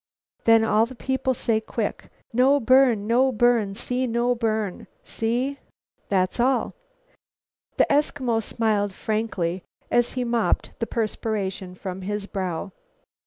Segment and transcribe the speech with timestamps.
[0.45, 3.05] "Then all the people say quick, 'No burn!
[3.05, 4.87] No burn!' So no burn.
[5.03, 5.59] See?
[6.09, 6.73] That's all."
[7.77, 9.61] The Eskimo smiled frankly,
[9.91, 12.71] as he mopped the perspiration from his brow.